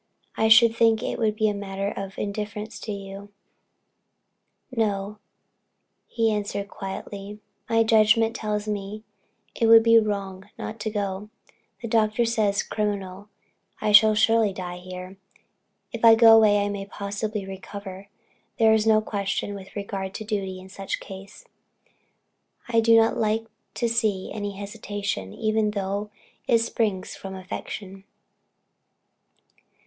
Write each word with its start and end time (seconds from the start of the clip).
I 0.35 0.47
should 0.47 0.75
think 0.75 1.03
it 1.03 1.19
would 1.19 1.35
be 1.35 1.47
a 1.47 1.53
matter 1.53 1.89
of 1.95 2.17
indifference 2.17 2.79
to 2.79 2.91
you." 2.91 3.29
"No," 4.71 5.19
he 6.07 6.31
answered 6.31 6.69
quietly, 6.69 7.39
"my 7.69 7.83
judgment 7.83 8.35
tells 8.35 8.67
me 8.67 9.03
it 9.53 9.67
would 9.67 9.83
be 9.83 9.99
wrong 9.99 10.49
not 10.57 10.79
to 10.79 10.89
go 10.89 11.29
the 11.83 11.87
doctor 11.87 12.25
says 12.25 12.63
criminal. 12.63 13.29
I 13.79 13.91
shall 13.91 14.15
certainly 14.15 14.53
die 14.53 14.77
here 14.77 15.17
if 15.93 16.03
I 16.03 16.15
go 16.15 16.35
away, 16.35 16.65
I 16.65 16.69
may 16.69 16.87
possibly 16.87 17.45
recover. 17.45 18.07
There 18.57 18.73
is 18.73 18.87
no 18.87 19.01
question 19.01 19.53
with 19.53 19.75
regard 19.75 20.15
to 20.15 20.23
duty 20.25 20.59
in 20.59 20.67
such 20.69 20.95
a 20.95 20.99
case; 21.05 21.45
and 22.67 22.77
I 22.77 22.79
do 22.79 22.97
not 22.97 23.17
like 23.17 23.45
to 23.75 23.87
see 23.87 24.31
any 24.33 24.53
hesitation, 24.53 25.31
even 25.31 25.69
though 25.69 26.09
it 26.47 26.57
springs 26.57 27.15
from 27.15 27.35
affection." 27.35 28.03